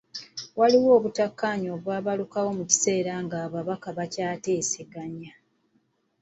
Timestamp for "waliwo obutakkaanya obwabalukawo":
0.59-2.49